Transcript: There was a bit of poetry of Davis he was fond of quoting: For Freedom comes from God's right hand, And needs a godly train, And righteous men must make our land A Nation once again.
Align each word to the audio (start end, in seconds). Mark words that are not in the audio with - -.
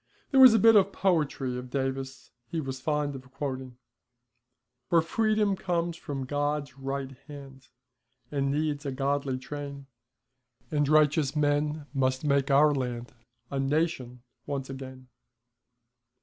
There 0.31 0.39
was 0.39 0.55
a 0.55 0.57
bit 0.57 0.75
of 0.75 0.91
poetry 0.91 1.59
of 1.59 1.69
Davis 1.69 2.31
he 2.47 2.59
was 2.59 2.81
fond 2.81 3.13
of 3.15 3.29
quoting: 3.31 3.77
For 4.89 4.99
Freedom 4.99 5.55
comes 5.55 5.95
from 5.95 6.25
God's 6.25 6.75
right 6.79 7.11
hand, 7.27 7.67
And 8.31 8.49
needs 8.49 8.83
a 8.83 8.91
godly 8.91 9.37
train, 9.37 9.85
And 10.71 10.89
righteous 10.89 11.35
men 11.35 11.85
must 11.93 12.25
make 12.25 12.49
our 12.49 12.73
land 12.73 13.13
A 13.51 13.59
Nation 13.59 14.23
once 14.47 14.71
again. 14.71 15.07